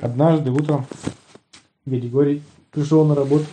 [0.00, 0.86] Однажды утром
[1.84, 3.46] Григорий пришел на работу,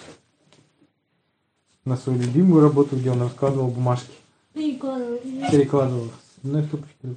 [1.84, 4.12] на свою любимую работу, где он раскладывал бумажки,
[4.54, 5.20] Перекладывай.
[5.52, 7.16] перекладывал их с одной стопочки.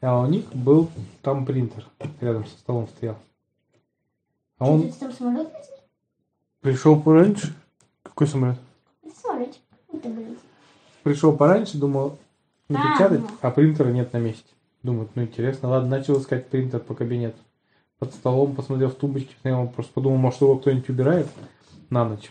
[0.00, 0.90] А у них был
[1.22, 1.86] там принтер,
[2.20, 3.16] рядом со столом стоял.
[4.58, 5.48] А он там самолет
[6.60, 7.54] пришел пораньше.
[8.02, 8.58] Какой самолет?
[9.22, 9.60] Самолетик.
[11.02, 12.18] Пришел пораньше, думал,
[12.68, 13.28] не А, ну.
[13.40, 14.48] а принтера нет на месте.
[14.82, 17.38] Думает, ну интересно, ладно, начал искать принтер по кабинету.
[17.98, 21.28] Под столом посмотрел в тумбочке, посмотрел, просто подумал, может его кто-нибудь убирает
[21.88, 22.30] на ночь.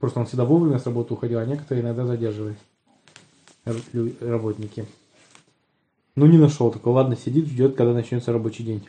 [0.00, 2.58] Просто он всегда вовремя с работы уходил, а некоторые иногда задерживались.
[4.20, 4.86] Работники.
[6.16, 8.86] Ну не нашел такой, ладно, сидит, ждет, когда начнется рабочий день.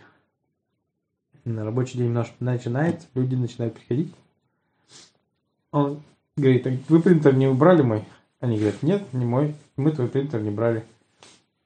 [1.44, 4.14] На рабочий день наш начинается, люди начинают приходить.
[5.72, 6.02] Он
[6.36, 8.06] говорит, «А вы принтер не убрали мой?
[8.40, 10.84] Они говорят, нет, не мой, мы твой принтер не брали.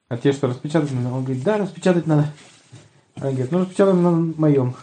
[0.08, 0.92] А те, что распечатать?
[0.92, 2.28] Он говорит, да, распечатать надо.
[3.16, 4.76] Они говорят, ну распечатаем на моем.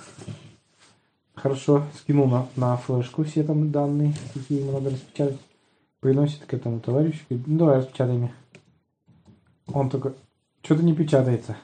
[1.34, 5.38] Хорошо, скинул на, на флешку все там данные, какие ему надо распечатать.
[6.00, 8.34] Приносит к этому товарищу, говорит, ну давай распечатай мне.
[9.68, 10.14] Он такой,
[10.62, 11.56] что-то не печатается.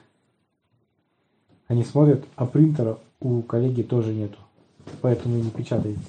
[1.66, 4.38] Они смотрят, а принтера у коллеги тоже нету.
[5.02, 6.04] Поэтому и не печатается.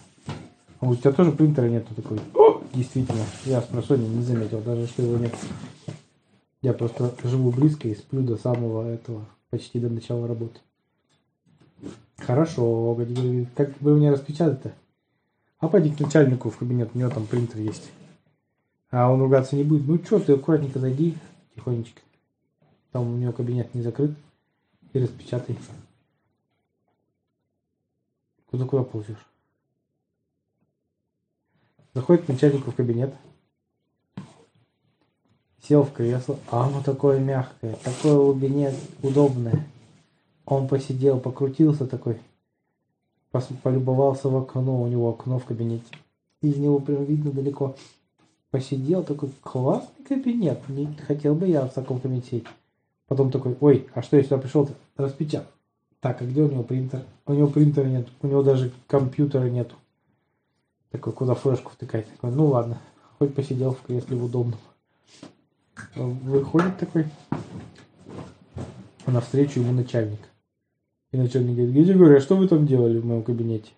[0.79, 2.19] А у тебя тоже принтера нету такой.
[2.35, 5.35] О, действительно, я с просонья не заметил, даже что его нет.
[6.61, 10.59] Я просто живу близко и сплю до самого этого, почти до начала работы.
[12.17, 14.73] Хорошо, говорит, как вы мне распечатать-то?
[15.59, 17.91] А пойди к начальнику в кабинет, у него там принтер есть.
[18.91, 19.87] А он ругаться не будет.
[19.87, 21.17] Ну что, ты аккуратненько зайди,
[21.55, 22.01] тихонечко.
[22.91, 24.11] Там у него кабинет не закрыт.
[24.93, 25.57] И распечатай.
[28.47, 29.27] Куда куда ползешь?
[31.93, 33.13] Заходит к начальнику в кабинет.
[35.61, 39.67] Сел в кресло, а оно такое мягкое, такое удобное, удобное.
[40.45, 42.19] Он посидел, покрутился такой,
[43.63, 45.85] полюбовался в окно, у него окно в кабинете.
[46.41, 47.75] Из него прям видно далеко.
[48.49, 50.67] Посидел, такой классный кабинет.
[50.69, 52.43] Не хотел бы я в таком кабинете.
[53.07, 54.73] Потом такой, ой, а что я сюда пришел-то?
[55.99, 57.03] Так, а где у него принтер?
[57.25, 59.75] У него принтера нет, у него даже компьютера нету.
[60.91, 62.09] Такой, куда флешку втыкать?
[62.09, 62.79] Такой, ну ладно,
[63.17, 64.59] хоть посидел в кресле в удобном.
[65.95, 67.05] Выходит такой,
[69.05, 70.19] навстречу ему начальник.
[71.11, 73.71] И начальник говорит, Григорий, а что вы там делали в моем кабинете?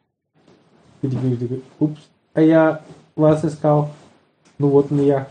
[1.02, 2.02] Григорий такой, упс,
[2.34, 2.84] а я
[3.16, 3.92] вас искал.
[4.60, 5.28] Ну вот не я.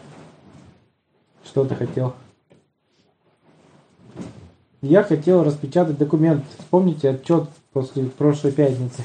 [1.45, 2.15] Что ты хотел?
[4.83, 6.45] Я хотел распечатать документ.
[6.59, 9.03] Вспомните отчет после прошлой пятницы.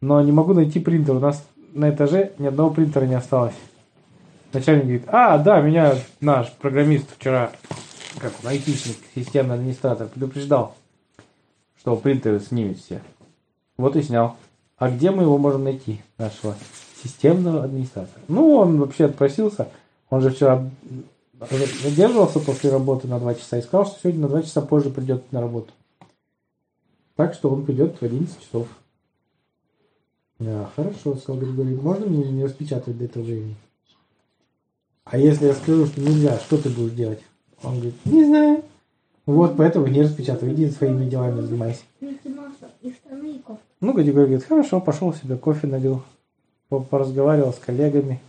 [0.00, 1.16] Но не могу найти принтер.
[1.16, 3.54] У нас на этаже ни одного принтера не осталось.
[4.52, 7.52] Начальник говорит, а, да, меня наш программист вчера,
[8.18, 10.76] как он, айтишник, системный администратор, предупреждал,
[11.78, 13.00] что принтеры снимет все.
[13.78, 14.36] Вот и снял.
[14.76, 16.54] А где мы его можем найти, нашего
[17.02, 18.20] системного администратора?
[18.28, 19.68] Ну, он вообще отпросился.
[20.10, 20.68] Он же вчера
[21.82, 25.32] задерживался после работы на 2 часа и сказал, что сегодня на 2 часа позже придет
[25.32, 25.72] на работу.
[27.16, 28.68] Так что он придет в 11 часов.
[30.38, 31.74] Да, хорошо, сказал Григорий.
[31.74, 33.56] Можно мне не распечатывать до этого времени?
[35.04, 37.20] А если я скажу, что нельзя, что ты будешь делать?
[37.62, 38.62] Он говорит, не знаю.
[39.26, 41.82] Вот, поэтому не распечатывай, иди своими делами занимайся.
[43.80, 46.02] Ну, Григорий говорит, хорошо, пошел себе, кофе налил,
[46.68, 48.20] по- поразговаривал с коллегами,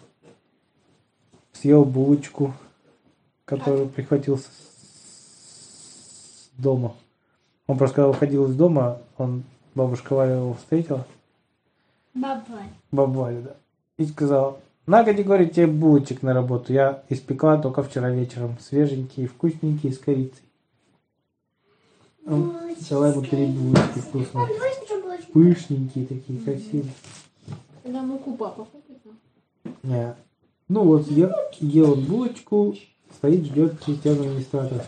[1.53, 2.53] съел булочку,
[3.45, 4.47] которую прихватил с
[6.57, 6.93] дома.
[7.67, 11.05] Он просто когда уходил из дома, он, бабушка Валя его встретила,
[12.13, 12.65] Бабай.
[12.91, 13.55] баба Валя, да,
[13.97, 16.73] и сказала, на, Григорий, тебе булочек на работу.
[16.73, 20.43] Я испекла только вчера вечером, свеженькие, вкусненькие, с корицей.
[22.25, 24.47] Ну, Взяла ему три булочки вкусные.
[24.47, 25.31] Булочку.
[25.33, 26.93] Пышненькие такие, красивые.
[27.85, 28.67] На муку папа.
[29.83, 30.15] Не.
[30.67, 32.75] Ну вот, ел, ел он булочку,
[33.15, 34.85] стоит, ждет системный администратор.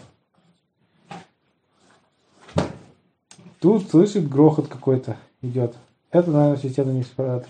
[3.59, 5.76] Тут слышит грохот какой-то идет.
[6.12, 7.50] Это, наверное, системный администратор.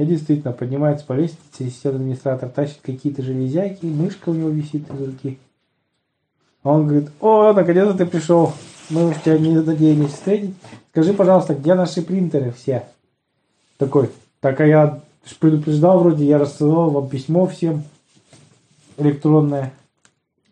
[0.00, 4.98] И действительно, поднимается по лестнице, системный администратор тащит какие-то железяки, мышка у него висит из
[4.98, 5.38] руки.
[6.62, 8.54] А он говорит, о, наконец-то ты пришел.
[8.88, 10.54] Мы тебя не надеялись встретить.
[10.90, 12.86] Скажи, пожалуйста, где наши принтеры все?
[13.76, 14.08] Такой,
[14.40, 15.02] так а я
[15.38, 17.84] предупреждал вроде, я рассылал вам письмо всем
[18.96, 19.74] электронное,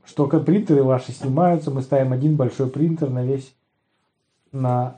[0.04, 3.54] что принтеры ваши снимаются, мы ставим один большой принтер на весь,
[4.52, 4.96] на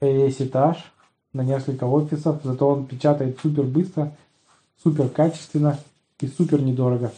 [0.00, 0.78] весь этаж,
[1.34, 4.12] на несколько офисов, зато он печатает супер быстро,
[4.82, 5.78] супер качественно
[6.20, 7.12] и супер недорого.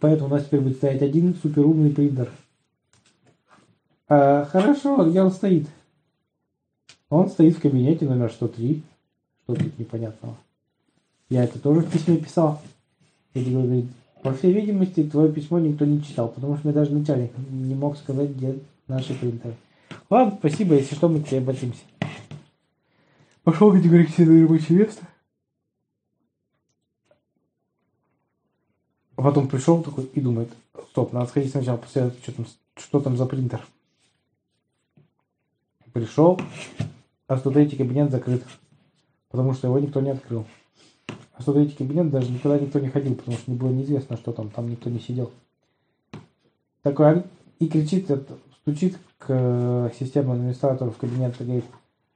[0.00, 2.30] Поэтому у нас теперь будет стоять один супер умный принтер.
[4.08, 5.66] А, хорошо, где он стоит?
[7.10, 8.82] Он стоит в кабинете номер 103.
[9.42, 10.36] Что тут непонятного?
[11.28, 12.62] Я это тоже в письме писал.
[13.34, 13.86] И говорит,
[14.22, 17.96] по всей видимости, твое письмо никто не читал, потому что мне даже начальник не мог
[17.96, 19.54] сказать, где наши принтеры.
[20.10, 21.80] Ладно, спасибо, если что, мы к тебе обратимся.
[23.48, 25.06] Пошел категорически на рабочее место.
[29.16, 30.50] А потом пришел такой и думает,
[30.90, 32.46] стоп, надо сходить сначала, посмотреть, что там,
[32.76, 33.66] что там за принтер.
[35.94, 36.38] Пришел,
[37.26, 38.44] а 103 кабинет закрыт,
[39.30, 40.44] потому что его никто не открыл.
[41.32, 44.50] А 103 кабинет даже никогда никто не ходил, потому что не было неизвестно, что там,
[44.50, 45.32] там никто не сидел.
[46.82, 47.24] Такой а,
[47.60, 51.64] и кричит, это, стучит к э, системному администратору в кабинет говорит,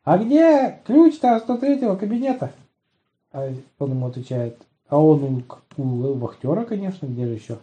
[0.05, 2.53] а где ключ-то от 103 кабинета?
[3.33, 4.59] А он ему отвечает,
[4.89, 5.45] а он
[5.77, 7.59] у, вахтера, конечно, где же еще?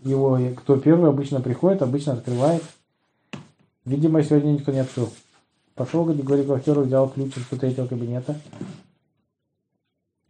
[0.00, 2.62] Его, кто первый обычно приходит, обычно открывает.
[3.84, 5.08] Видимо, сегодня никто не открыл.
[5.74, 8.36] Пошел, говорит, вахтеру, взял ключ от 103 кабинета.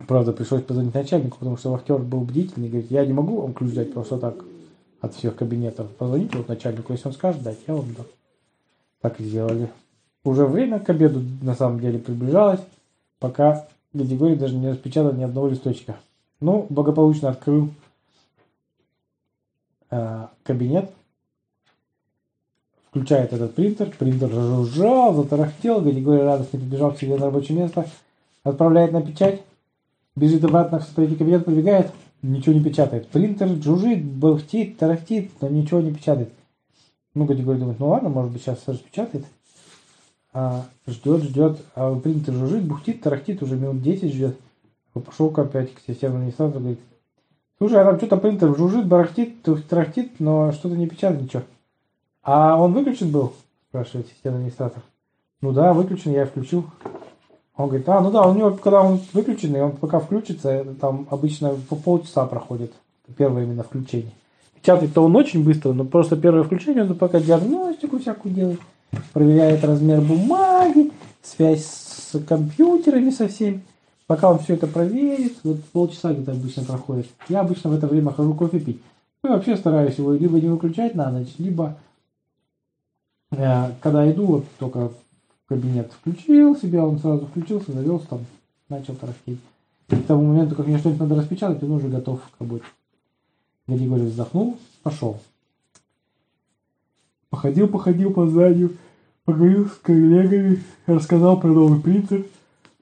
[0.07, 3.73] Правда, пришлось позвонить начальнику, потому что вахтер был бдительный, говорит, я не могу вам ключ
[3.73, 4.45] дать просто так
[5.01, 5.91] от всех кабинетов.
[5.97, 8.07] Позвоните вот начальнику, если он скажет дать, я вам дам.
[9.01, 9.71] Так и сделали.
[10.27, 12.61] Уже время к обеду на самом деле приближалось,
[13.21, 15.99] пока Григорий даже не распечатал ни одного листочка.
[16.41, 17.71] Ну, благополучно открыл
[19.89, 20.91] э, кабинет,
[22.91, 27.87] включает этот принтер, принтер жужжал, затарахтел, Григорий радостно побежал к себе на рабочее место,
[28.43, 29.43] отправляет на печать,
[30.17, 33.07] бежит обратно в третий кабинет, пробегает, ничего не печатает.
[33.11, 36.33] Принтер жужжит, бахтит, тарахтит, но ничего не печатает.
[37.15, 39.25] Ну, Григорий думает, ну ладно, может быть, сейчас распечатает.
[40.39, 44.37] А, ждет, ждет, а принтер жужжит, бухтит, тарахтит, уже минут 10 ждет.
[44.93, 46.81] Пошел опять к системному администратору, говорит,
[47.57, 51.43] слушай, а там что-то принтер жужжит, барахтит, тарахтит, но что-то не печатает ничего.
[52.23, 53.33] А он выключен был?
[53.71, 54.83] Спрашивает системный администратор.
[55.41, 56.67] Ну да, выключен, я включил.
[57.57, 61.57] Он говорит, а, ну да, у него, когда он выключенный, он пока включится, там обычно
[61.71, 62.75] по полчаса проходит
[63.17, 64.13] первое именно включение.
[64.61, 68.61] Печатает-то он очень быстро, но просто первое включение, он пока диагностику всякую делает,
[69.13, 70.93] проверяет размер бумаги,
[71.23, 73.63] связь с компьютерами со всеми.
[74.07, 77.09] Пока он все это проверит, вот полчаса где-то обычно проходит.
[77.29, 78.81] Я обычно в это время хожу кофе пить.
[79.23, 81.77] Ну вообще стараюсь его либо не выключать на ночь, либо
[83.33, 84.93] э, когда иду, вот только
[85.49, 88.21] кабинет включил себя, он сразу включился, завелся там,
[88.69, 89.41] начал тарахтеть.
[89.89, 92.65] И к тому моменту, как мне что-нибудь надо распечатать, он уже готов к работе.
[93.67, 95.19] Григорий вздохнул, пошел.
[97.31, 98.77] Походил, походил по зданию,
[99.25, 102.27] поговорил с коллегами, рассказал про новый принтер.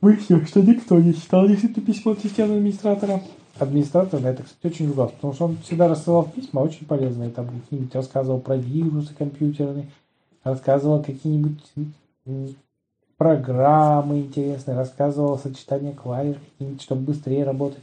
[0.00, 3.23] Выяснил, что никто не читал действительно письмо от системного администратора.
[3.58, 7.31] Администратор на это, кстати, очень ругался, потому что он всегда рассылал письма очень полезные.
[7.31, 9.87] Там какие-нибудь рассказывал про вирусы компьютерные,
[10.43, 11.62] рассказывал какие-нибудь
[13.17, 16.37] программы интересные, рассказывал сочетание клавиш,
[16.81, 17.82] чтобы быстрее работать.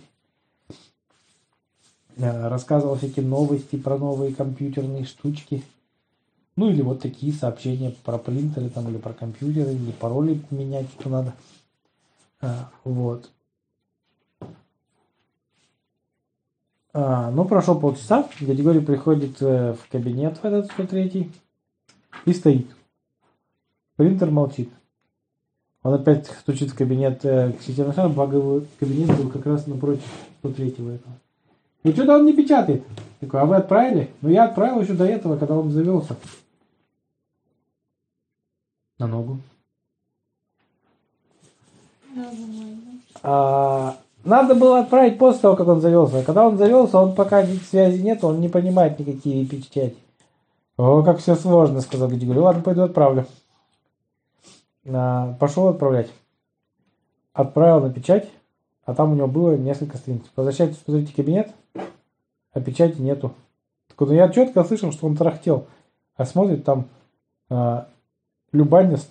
[2.17, 5.63] Э, рассказывал всякие новости про новые компьютерные штучки.
[6.55, 11.09] Ну или вот такие сообщения про принтеры там или про компьютеры, или пароли менять, что
[11.09, 11.33] надо.
[12.41, 13.29] А, вот.
[16.93, 21.31] А, ну, прошло полчаса, Григорий приходит э, в кабинет в этот 103
[22.25, 22.67] и стоит.
[23.95, 24.69] Принтер молчит.
[25.83, 30.03] Он опять стучит в кабинет э, к шару, благо кабинет был как раз напротив
[30.39, 30.99] 103 этого.
[31.83, 32.83] И что-то он не печатает.
[33.21, 34.09] Такой, а вы отправили?
[34.21, 36.17] Ну я отправил еще до этого, когда он завелся.
[38.97, 39.37] На ногу.
[43.21, 46.23] А, надо было отправить после того, как он завелся.
[46.23, 49.95] Когда он завелся, он пока связи нет, он не понимает никакие печати.
[50.77, 52.39] О, как все сложно, сказал Григорий.
[52.39, 53.27] Ладно, пойду отправлю.
[54.87, 56.09] А, пошел отправлять.
[57.33, 58.27] Отправил на печать,
[58.83, 60.23] а там у него было несколько страниц.
[60.35, 61.51] Возвращайтесь, посмотрите кабинет,
[62.51, 63.33] а печати нету.
[63.87, 65.67] Так вот, я четко слышал, что он тарахтел.
[66.15, 66.87] А смотрит там
[67.49, 67.87] а,
[68.51, 69.09] Любаня с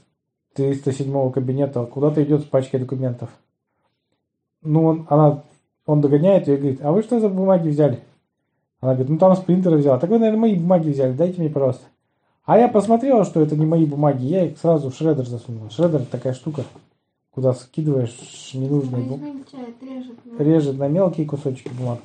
[0.55, 3.31] 307 кабинета куда-то идет с пачкой документов.
[4.63, 5.43] Ну, он, она,
[5.87, 8.01] он догоняет ее и говорит, а вы что за бумаги взяли?
[8.81, 9.99] Она говорит, ну там с принтера взяла.
[9.99, 11.85] Так вы, наверное, мои бумаги взяли, дайте мне, пожалуйста.
[12.45, 15.71] А я посмотрел, что это не мои бумаги, я их сразу в шредер засунул.
[15.71, 16.65] Шредер такая штука,
[17.31, 19.45] куда скидываешь ненужные бумаги.
[20.39, 22.01] Режет на мелкие кусочки бумаг.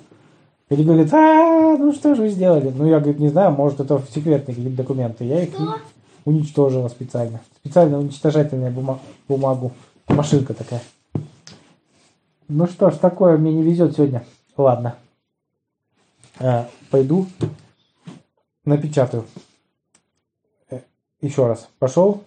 [0.69, 2.71] И говорит, а, ну что же вы сделали?
[2.75, 5.25] Ну, я, говорит, не знаю, может, это секретные какие-то документы.
[5.25, 5.77] Я их что?
[6.25, 7.39] уничтожила специально.
[7.57, 9.73] Специально уничтожательная бума- бумагу.
[10.07, 10.81] Машинка такая.
[12.47, 14.23] Ну что ж, такое мне не везет сегодня.
[14.57, 14.95] Ладно.
[16.39, 17.27] А, пойду
[18.65, 19.25] напечатаю.
[20.69, 20.79] Э,
[21.21, 21.69] еще раз.
[21.79, 22.23] Пошел,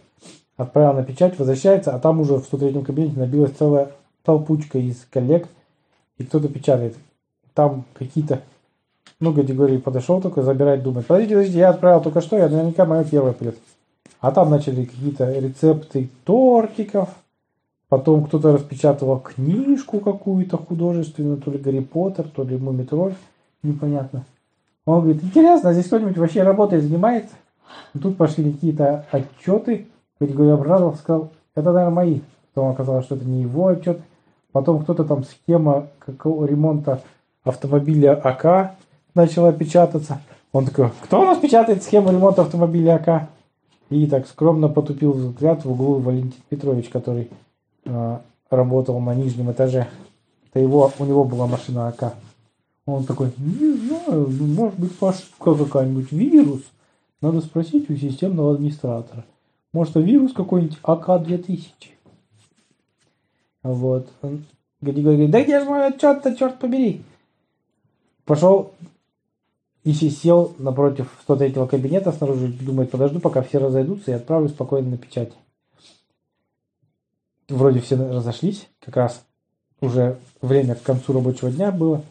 [0.57, 3.93] отправил на печать, возвращается, а там уже в 103 кабинете набилась целая
[4.23, 5.49] толпучка из коллег,
[6.17, 6.97] и кто-то печатает.
[7.59, 8.43] Там какие-то,
[9.19, 13.03] ну, категории подошел только, забирать, думает, подождите, подождите, я отправил только что, я наверняка мое
[13.03, 13.59] первое придет.
[14.21, 17.09] А там начали какие-то рецепты тортиков,
[17.89, 23.15] потом кто-то распечатывал книжку какую-то художественную, то ли Гарри Поттер, то ли Мумитроль,
[23.65, 24.25] непонятно.
[24.85, 27.35] Он говорит, интересно, а здесь кто-нибудь вообще работает, занимается?
[27.93, 29.89] И тут пошли какие-то отчеты,
[30.21, 32.21] категория обрадовался, сказал, это, наверное, мои.
[32.55, 34.01] Потом оказалось, что это не его отчет.
[34.53, 37.03] Потом кто-то там схема какого ремонта
[37.49, 38.75] автомобиля АК
[39.15, 40.21] начала печататься.
[40.53, 43.29] Он такой, кто у нас печатает схему ремонта автомобиля АК?
[43.91, 47.31] И так скромно потупил взгляд в углу Валентин Петрович, который
[47.85, 48.19] э,
[48.51, 49.89] работал на нижнем этаже.
[50.51, 52.15] Это его, у него была машина АК.
[52.87, 56.63] Он такой, не знаю, может быть ошибка какая-нибудь, вирус.
[57.21, 59.25] Надо спросить у системного администратора.
[59.73, 61.69] Может, это вирус какой-нибудь АК-2000?
[63.63, 64.09] Вот.
[64.81, 67.03] Гади говорит, да где же мой отчет-то, черт побери?
[68.29, 68.73] Пошел
[69.85, 74.99] и сел напротив 103 кабинета снаружи, думает, подожду, пока все разойдутся и отправлю спокойно на
[74.99, 75.33] печать.
[77.49, 79.25] Вроде все разошлись, как раз
[79.81, 82.03] уже время к концу рабочего дня было,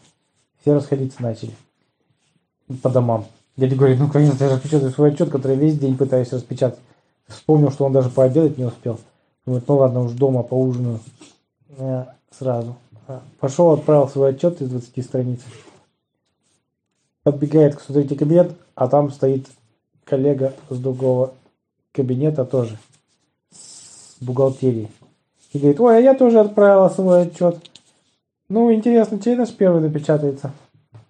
[0.60, 1.52] все расходиться начали
[2.82, 3.26] по домам.
[3.56, 6.80] Дядя говорит, ну, конечно, я распечатаю свой отчет, который весь день пытаюсь распечатать.
[7.28, 8.98] Вспомнил, что он даже пообедать не успел.
[9.46, 10.98] Думает, ну ладно, уж дома поужинаю
[11.76, 12.06] э,
[12.36, 12.74] сразу.
[13.38, 15.40] Пошел, отправил свой отчет из 20 страниц.
[17.28, 19.48] Подбегает к смотрите кабинет, а там стоит
[20.04, 21.34] коллега с другого
[21.92, 22.78] кабинета тоже,
[23.52, 24.88] с бухгалтерии.
[25.52, 27.58] И говорит, ой, а я тоже отправила свой отчет.
[28.48, 30.52] Ну, интересно, чей наш первый напечатается?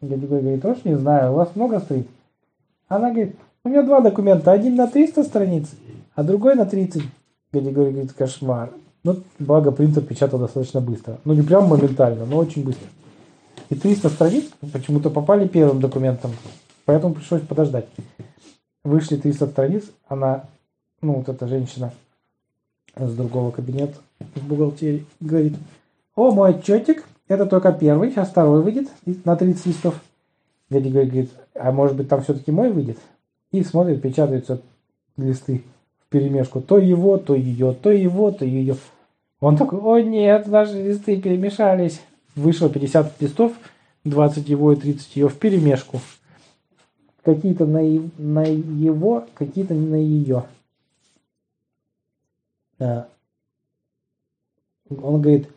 [0.01, 2.09] Дядя говорит, уж не знаю, у вас много стоит?
[2.89, 5.69] Она говорит, у меня два документа, один на 300 страниц,
[6.17, 7.01] а другой на 30.
[7.53, 8.73] Дядя говорит, кошмар.
[9.05, 11.21] Ну, благо принтер печатал достаточно быстро.
[11.25, 12.89] Ну, не прям моментально, но очень быстро.
[13.71, 16.33] И 300 страниц почему-то попали первым документом,
[16.85, 17.87] поэтому пришлось подождать.
[18.83, 20.45] Вышли 300 страниц, она,
[21.03, 21.93] ну, вот эта женщина
[22.97, 23.95] с другого кабинета
[24.35, 25.55] в бухгалтерии говорит,
[26.17, 28.89] о, мой отчетик, это только первый, сейчас второй выйдет
[29.25, 30.01] на 30 листов.
[30.71, 32.99] Дядя говорит, а может быть там все-таки мой выйдет?
[33.53, 34.61] И смотрит, печатаются
[35.17, 35.63] листы
[36.01, 36.61] в перемешку.
[36.61, 38.77] То его, то ее, то его, то ее.
[39.41, 42.01] Он такой, о нет, наши листы перемешались.
[42.39, 43.53] Вышло 50 листов,
[44.05, 46.01] 20 его и 30 ее в перемешку.
[47.25, 47.81] Какие-то на,
[48.17, 50.45] на его, какие-то на ее.
[52.79, 53.09] Да.
[54.89, 55.49] Он говорит,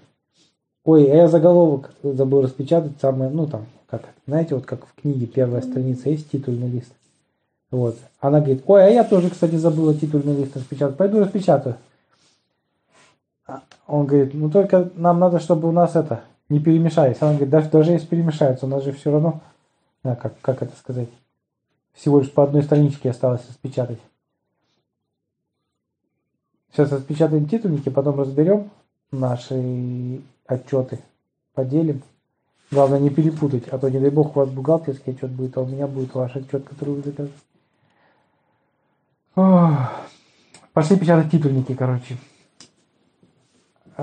[0.84, 5.28] ой, а я заголовок забыл распечатать, самое, ну там, как, знаете, вот как в книге
[5.28, 6.92] первая страница есть титульный лист.
[7.70, 7.96] Вот.
[8.20, 11.78] Она говорит, ой, а я тоже, кстати, забыла титульный лист распечатать, пойду распечатаю.
[13.46, 17.17] А он говорит, ну только нам надо, чтобы у нас это не перемешались.
[17.22, 19.41] Она говорит, даже, даже если перемешаются, у нас же все равно,
[20.03, 21.10] а, как, как это сказать,
[21.93, 24.00] всего лишь по одной страничке осталось распечатать.
[26.72, 28.70] Сейчас распечатаем титульники, потом разберем
[29.12, 31.00] наши отчеты,
[31.53, 32.01] поделим.
[32.70, 35.65] Главное не перепутать, а то, не дай бог, у вас бухгалтерский отчет будет, а у
[35.65, 37.31] меня будет ваш отчет, который вы заказали.
[40.74, 42.17] Пошли печатать титульники, короче.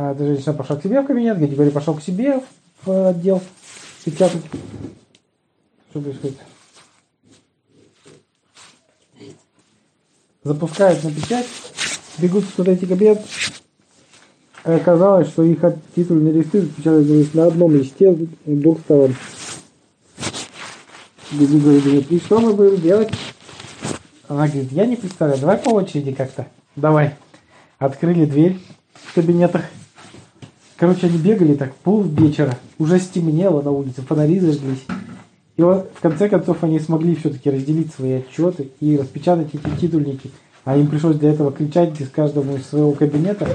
[0.01, 2.41] А эта женщина пошла к себе в кабинет, Григорий пошел к себе
[2.85, 3.43] в отдел
[4.05, 4.45] печатать.
[5.91, 6.39] Что происходит?
[10.45, 11.49] Запускают на печать,
[12.19, 13.21] бегут в вот эти кабинет.
[14.65, 15.65] И оказалось, что их
[15.97, 19.17] титульные листы запечатались на одном листе с двух сторон.
[21.33, 23.13] Григорий говорит, и что мы будем делать?
[24.29, 26.47] Она говорит, я не представляю, давай по очереди как-то.
[26.77, 27.17] Давай.
[27.81, 28.61] Открыли дверь
[28.93, 29.65] в кабинетах.
[30.79, 32.57] Короче, они бегали так пол вечера.
[32.79, 34.87] Уже стемнело на улице, фонари зажглись.
[35.57, 40.31] И вот, в конце концов, они смогли все-таки разделить свои отчеты и распечатать эти титульники.
[40.65, 43.49] А им пришлось для этого кричать из каждого из своего кабинета.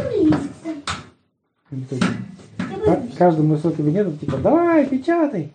[3.18, 5.54] Каждому из своего кабинета, типа, давай, печатай.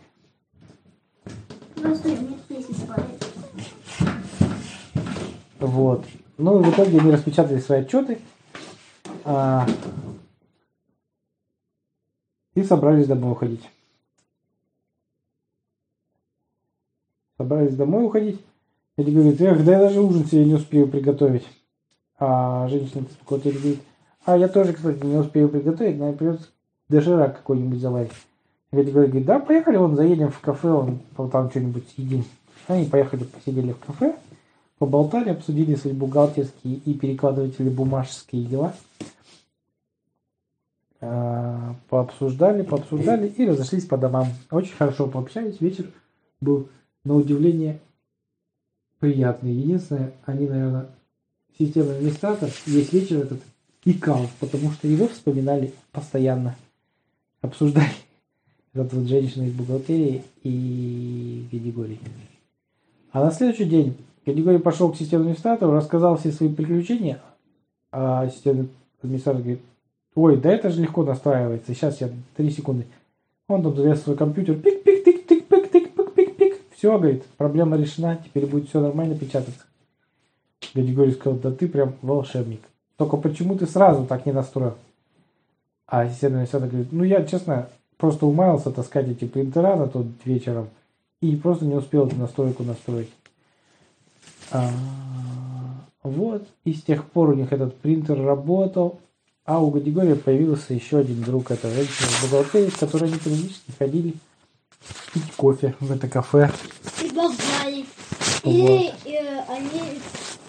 [5.61, 6.07] Вот.
[6.39, 8.19] Ну и в итоге они распечатали свои отчеты.
[9.25, 9.67] А,
[12.59, 13.63] и собрались домой уходить.
[17.37, 18.41] Собрались домой уходить.
[18.97, 21.47] И говорит, эх, да я даже ужин себе не успею приготовить.
[22.19, 23.81] А женщина какой говорит,
[24.25, 26.49] а я тоже, кстати, не успею приготовить, надо придется
[26.89, 28.13] доширак какой-нибудь заварить.
[28.73, 30.99] Ведь говорит, да, поехали, вон, заедем в кафе, вон,
[31.31, 32.25] там что-нибудь съедим.
[32.67, 34.17] Они поехали, посидели в кафе,
[34.79, 38.75] поболтали, обсудили свои бухгалтерские и перекладыватели бумажские дела.
[41.01, 44.29] А, Пообсуждали, пообсуждали и разошлись по домам.
[44.51, 45.61] Очень хорошо пообщались.
[45.61, 45.91] Вечер
[46.41, 46.69] был,
[47.05, 47.81] на удивление,
[48.99, 49.53] приятный.
[49.53, 50.87] Единственное, они, наверное,
[51.59, 53.41] системный администратор, весь вечер этот
[53.85, 56.57] икал, потому что его вспоминали постоянно.
[57.41, 57.89] Обсуждали
[58.75, 62.01] этот вот женщина из бухгалтерии и Григорий.
[63.13, 67.21] А на следующий день Григорий пошел к системному администратору, рассказал все свои приключения,
[67.93, 68.69] а системный
[69.01, 69.63] администратор говорит,
[70.15, 72.87] ой, да это же легко настраивается, сейчас я 3 секунды.
[73.49, 76.99] Он там залез свой компьютер, пик пик тик тик пик тик пик пик пик Все,
[76.99, 79.65] говорит, проблема решена, теперь будет все нормально печататься.
[80.75, 82.61] Григорий сказал, да ты прям волшебник.
[82.97, 84.75] Только почему ты сразу так не настроил?
[85.87, 90.69] А системный администратор говорит, ну я, честно, просто умаялся таскать эти принтера на тот вечером
[91.21, 93.11] и просто не успел эту настройку настроить.
[94.51, 94.71] А,
[96.03, 99.01] вот, и с тех пор у них этот принтер работал,
[99.49, 103.73] а у Гадигория появился еще один друг, это женщина из бухгалтерии, с которой они периодически
[103.79, 104.15] ходили
[105.15, 106.53] пить кофе в это кафе.
[107.03, 107.87] И бабали.
[108.43, 108.53] Вот.
[108.53, 110.01] Или э, они,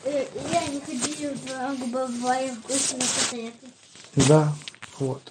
[0.03, 3.67] э, или они ходили в Бабае в гости на котлеты.
[4.27, 4.53] Да,
[4.99, 5.21] вот.